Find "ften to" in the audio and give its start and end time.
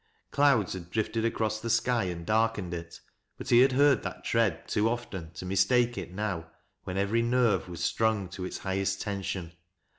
4.89-5.45